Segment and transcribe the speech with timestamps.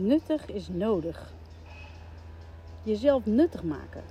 [0.00, 1.32] Nuttig is nodig.
[2.82, 4.02] Jezelf nuttig maken.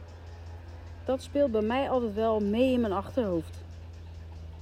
[1.06, 3.58] Dat speelt bij mij altijd wel mee in mijn achterhoofd.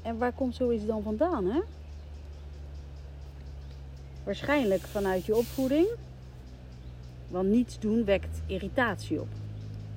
[0.01, 1.59] En waar komt zoiets dan vandaan, hè?
[4.23, 5.87] Waarschijnlijk vanuit je opvoeding.
[7.27, 9.27] Want niets doen wekt irritatie op.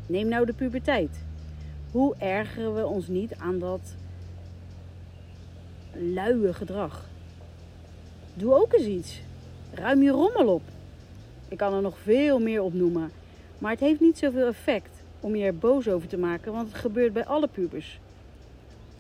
[0.07, 1.25] Neem nou de puberteit.
[1.91, 3.95] Hoe ergeren we ons niet aan dat
[5.93, 7.09] luie gedrag?
[8.35, 9.21] Doe ook eens iets.
[9.73, 10.63] Ruim je rommel op.
[11.51, 13.13] Ik kan er nog veel meer opnoemen.
[13.59, 16.81] Maar het heeft niet zoveel effect om je er boos over te maken, want het
[16.81, 18.01] gebeurt bij alle pubers.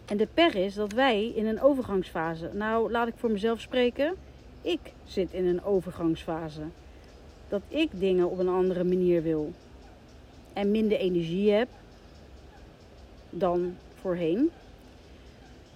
[0.06, 4.14] En de per is dat wij in een overgangsfase, nou laat ik voor mezelf spreken,
[4.62, 6.62] ik zit in een overgangsfase.
[7.48, 9.52] Dat ik dingen op een andere manier wil.
[10.52, 11.68] En minder energie heb
[13.30, 14.50] dan voorheen.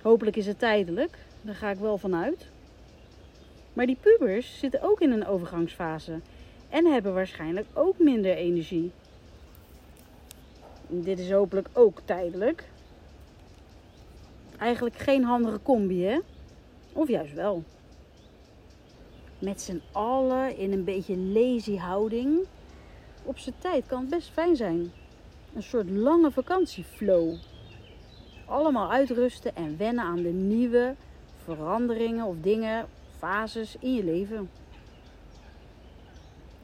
[0.03, 2.47] Hopelijk is het tijdelijk, daar ga ik wel vanuit.
[3.73, 6.21] Maar die pubers zitten ook in een overgangsfase
[6.75, 8.91] en hebben waarschijnlijk ook minder energie.
[10.87, 12.65] Dit is hopelijk ook tijdelijk.
[14.59, 16.19] Eigenlijk geen handige combi, hè?
[16.93, 17.63] Of juist wel.
[19.39, 22.39] Met z'n allen in een beetje lazy houding.
[23.23, 24.93] Op zijn tijd kan het best fijn zijn.
[25.55, 27.35] Een soort lange vakantieflow.
[28.47, 30.95] Allemaal uitrusten en wennen aan de nieuwe
[31.45, 32.87] veranderingen of dingen,
[33.19, 34.51] fases in je leven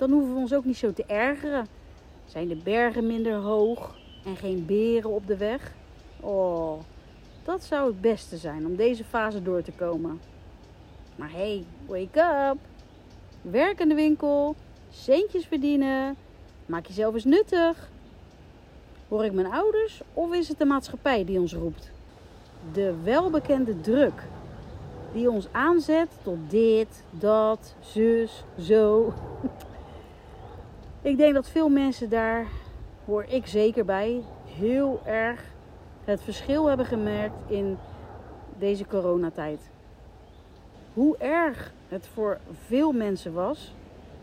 [0.00, 1.66] dan hoeven we ons ook niet zo te ergeren.
[2.24, 5.72] Zijn de bergen minder hoog en geen beren op de weg?
[6.20, 6.80] Oh,
[7.44, 10.20] dat zou het beste zijn om deze fase door te komen.
[11.16, 12.56] Maar hey, wake up!
[13.42, 14.54] Werk in de winkel,
[14.90, 16.16] centjes verdienen,
[16.66, 17.90] maak jezelf eens nuttig.
[19.08, 21.90] Hoor ik mijn ouders of is het de maatschappij die ons roept?
[22.72, 24.22] De welbekende druk
[25.12, 29.12] die ons aanzet tot dit, dat, zus, zo.
[31.02, 32.46] Ik denk dat veel mensen daar,
[33.04, 35.44] hoor ik zeker bij, heel erg
[36.04, 37.78] het verschil hebben gemerkt in
[38.58, 39.70] deze coronatijd.
[40.94, 43.74] Hoe erg het voor veel mensen was,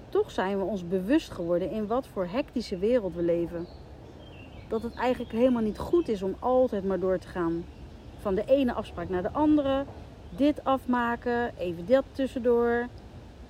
[0.10, 3.66] toch zijn we ons bewust geworden in wat voor hectische wereld we leven.
[4.68, 7.66] Dat het eigenlijk helemaal niet goed is om altijd maar door te gaan.
[8.18, 9.86] Van de ene afspraak naar de andere,
[10.30, 12.88] dit afmaken, even dat tussendoor,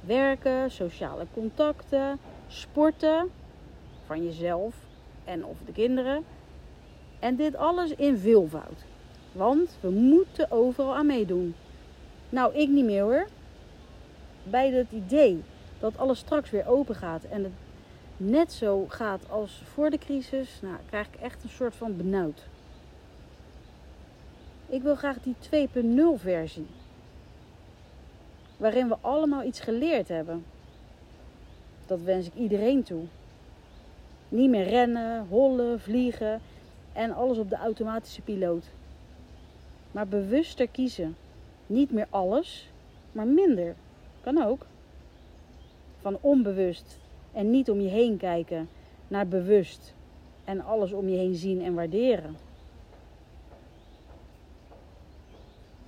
[0.05, 3.29] werken, sociale contacten, sporten
[4.05, 4.75] van jezelf
[5.23, 6.23] en of de kinderen.
[7.19, 8.85] En dit alles in veelvoud.
[9.31, 11.55] Want we moeten overal aan meedoen.
[12.29, 13.27] Nou, ik niet meer hoor.
[14.43, 15.43] Bij het idee
[15.79, 17.53] dat alles straks weer open gaat en het
[18.17, 22.47] net zo gaat als voor de crisis, nou, krijg ik echt een soort van benauwd.
[24.69, 26.67] Ik wil graag die 2.0 versie.
[28.57, 30.45] Waarin we allemaal iets geleerd hebben.
[31.87, 33.03] Dat wens ik iedereen toe.
[34.29, 36.41] Niet meer rennen, hollen, vliegen
[36.93, 38.65] en alles op de automatische piloot.
[39.91, 41.15] Maar bewuster kiezen.
[41.67, 42.69] Niet meer alles,
[43.11, 43.75] maar minder.
[44.21, 44.65] Kan ook.
[46.01, 46.97] Van onbewust
[47.31, 48.69] en niet om je heen kijken
[49.07, 49.93] naar bewust
[50.43, 52.35] en alles om je heen zien en waarderen.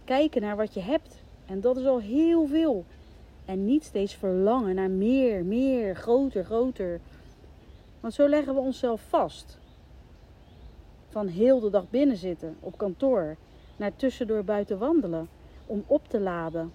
[0.03, 2.85] Kijken naar wat je hebt en dat is al heel veel.
[3.49, 6.99] En niet steeds verlangen naar meer, meer, groter, groter.
[7.99, 9.57] Want zo leggen we onszelf vast.
[11.07, 13.35] Van heel de dag binnen zitten op kantoor
[13.77, 15.29] naar tussendoor buiten wandelen
[15.65, 16.71] om op te laden.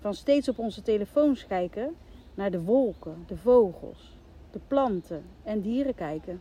[0.00, 1.96] Van steeds op onze telefoons kijken
[2.34, 4.12] naar de wolken, de vogels,
[4.50, 6.40] de planten en dieren kijken.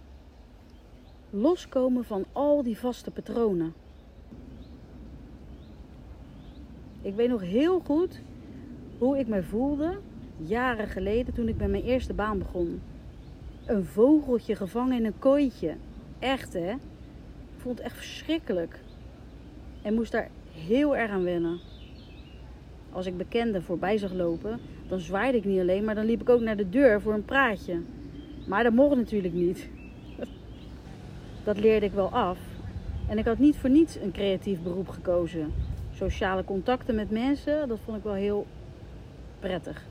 [1.30, 3.74] Loskomen van al die vaste patronen.
[7.02, 8.20] Ik weet nog heel goed
[8.98, 9.98] hoe ik me voelde
[10.38, 12.82] jaren geleden toen ik bij mijn eerste baan begon.
[13.66, 15.76] Een vogeltje gevangen in een kooitje.
[16.20, 16.72] Echt hè?
[17.66, 18.80] Ik het echt verschrikkelijk.
[19.82, 21.60] En moest daar heel erg aan wennen.
[22.92, 26.30] Als ik bekenden voorbij zag lopen, dan zwaaide ik niet alleen, maar dan liep ik
[26.30, 27.82] ook naar de deur voor een praatje.
[28.48, 29.70] Maar dat mocht natuurlijk niet.
[31.44, 32.38] Dat leerde ik wel af.
[33.08, 35.54] En ik had niet voor niets een creatief beroep gekozen.
[35.94, 38.46] Sociale contacten met mensen, dat vond ik wel heel
[39.40, 39.86] prettig.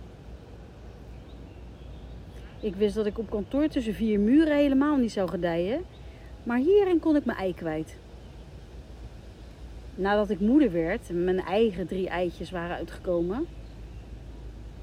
[2.60, 5.82] Ik wist dat ik op kantoor tussen vier muren helemaal niet zou gedijen,
[6.42, 7.96] maar hierin kon ik mijn ei kwijt.
[9.94, 13.46] Nadat ik moeder werd en mijn eigen drie eitjes waren uitgekomen,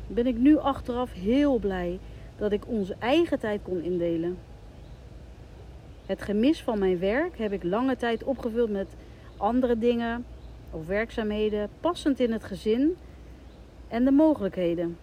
[0.08, 2.00] ben ik nu achteraf heel blij
[2.38, 4.38] dat ik onze eigen tijd kon indelen.
[6.06, 8.96] Het gemis van mijn werk heb ik lange tijd opgevuld met
[9.38, 10.25] andere dingen
[10.72, 12.96] of werkzaamheden passend in het gezin
[13.92, 14.98] en de mogelijkheden.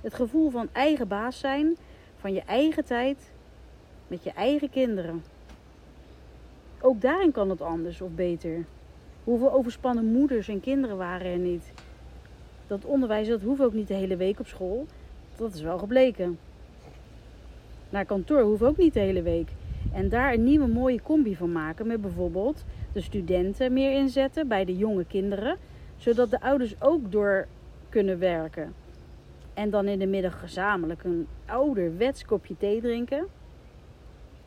[0.00, 1.76] Het gevoel van eigen baas zijn,
[2.16, 3.30] van je eigen tijd
[4.06, 5.22] met je eigen kinderen.
[6.80, 8.64] Ook daarin kan het anders of beter.
[9.24, 11.72] Hoeveel overspannen moeders en kinderen waren er niet?
[12.66, 14.86] Dat onderwijs dat hoeft ook niet de hele week op school.
[15.36, 16.38] Dat is wel gebleken.
[17.90, 19.48] Naar kantoor hoeft ook niet de hele week.
[19.92, 24.64] En daar een nieuwe mooie combi van maken met bijvoorbeeld de studenten meer inzetten bij
[24.64, 25.56] de jonge kinderen,
[25.96, 27.46] zodat de ouders ook door
[27.92, 28.74] kunnen werken.
[29.54, 33.26] En dan in de middag gezamenlijk een ouderwets kopje thee drinken.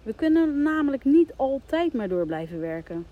[0.03, 3.06] We kunnen namelijk niet altijd maar door blijven werken.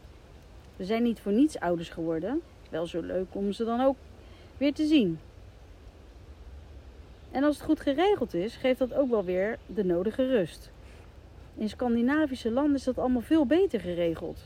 [0.76, 2.42] We zijn niet voor niets ouders geworden.
[2.70, 3.96] Wel zo leuk om ze dan ook
[4.58, 5.20] weer te zien.
[7.32, 10.72] En als het goed geregeld is, geeft dat ook wel weer de nodige rust.
[11.56, 14.40] In Scandinavische landen is dat allemaal veel beter geregeld.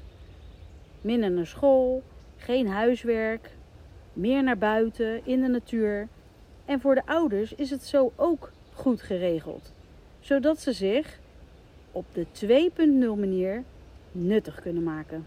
[1.02, 2.04] Minder naar school,
[2.38, 3.50] geen huiswerk,
[4.18, 6.08] meer naar buiten, in de natuur.
[6.66, 9.74] En voor de ouders is het zo ook goed geregeld,
[10.20, 11.20] zodat ze zich
[11.92, 12.26] op de
[13.16, 13.64] 2.0 manier
[14.12, 15.26] nuttig kunnen maken.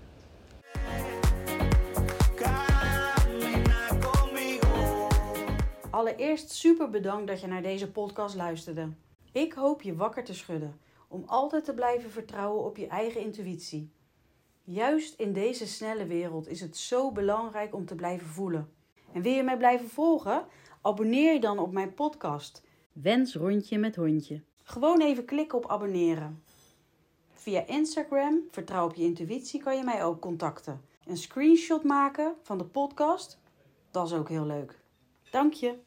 [5.90, 8.88] Allereerst super bedankt dat je naar deze podcast luisterde.
[9.32, 10.78] Ik hoop je wakker te schudden
[11.08, 13.90] om altijd te blijven vertrouwen op je eigen intuïtie.
[14.64, 18.72] Juist in deze snelle wereld is het zo belangrijk om te blijven voelen.
[19.12, 20.46] En wil je mij blijven volgen?
[20.80, 22.62] Abonneer je dan op mijn podcast
[22.92, 24.42] Wens rondje met hondje.
[24.62, 26.42] Gewoon even klikken op abonneren.
[27.32, 30.80] Via Instagram, vertrouw op je intuïtie, kan je mij ook contacten.
[31.06, 33.40] Een screenshot maken van de podcast,
[33.90, 34.80] dat is ook heel leuk.
[35.30, 35.78] Dank je.